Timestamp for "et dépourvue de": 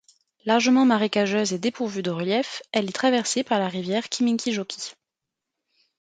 1.53-2.09